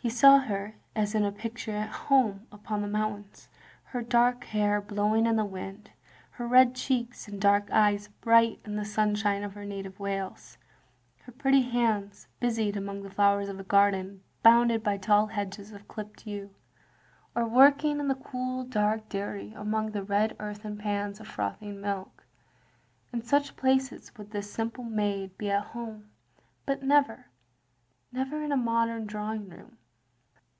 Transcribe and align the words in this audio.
He 0.00 0.10
saw 0.10 0.38
her, 0.38 0.76
as 0.94 1.16
in 1.16 1.24
a 1.24 1.32
picture, 1.32 1.72
at 1.74 1.88
home 1.90 2.46
upon 2.52 2.80
the 2.82 2.88
mountains, 2.88 3.48
her 3.86 4.00
dark 4.00 4.44
hair 4.44 4.80
blow 4.80 5.12
ing 5.16 5.26
in 5.26 5.34
the 5.34 5.44
wind, 5.44 5.90
her 6.30 6.46
red 6.46 6.76
cheeks 6.76 7.26
and 7.26 7.40
dark 7.40 7.68
eyes 7.72 8.06
bright 8.20 8.60
in 8.64 8.76
the 8.76 8.84
sunshine 8.84 9.42
of 9.42 9.54
her 9.54 9.64
native 9.64 9.98
Wales, 9.98 10.56
her 11.24 11.32
pretty 11.32 11.62
hands 11.62 12.28
busied 12.38 12.76
among 12.76 13.02
the 13.02 13.10
flowers 13.10 13.48
of 13.48 13.58
a 13.58 13.64
garden 13.64 14.22
botinded 14.44 14.84
by 14.84 14.98
tall 14.98 15.26
hedges 15.26 15.72
of 15.72 15.88
clipped 15.88 16.24
yew— 16.28 16.54
or 17.34 17.44
working 17.48 17.98
OF 18.00 18.06
GROSVENOR 18.06 18.22
SQUARE 18.22 18.22
121 18.22 18.22
in 18.22 18.22
the 18.22 18.28
cool 18.30 18.64
dark 18.64 19.08
dairy 19.08 19.52
among 19.60 19.90
the 19.90 20.04
red 20.04 20.36
earthen 20.38 20.78
pans 20.78 21.18
of 21.18 21.26
frothing 21.26 21.80
milk. 21.80 22.24
In 23.12 23.20
such 23.22 23.56
places 23.56 24.12
would 24.16 24.30
this 24.30 24.50
simple 24.52 24.84
maid 24.84 25.36
be 25.36 25.50
at 25.50 25.64
home, 25.64 26.10
but 26.66 26.84
never— 26.84 27.26
^never 28.14 28.44
in 28.44 28.52
a 28.52 28.56
modem 28.56 29.04
drawing 29.04 29.48
room. 29.48 29.74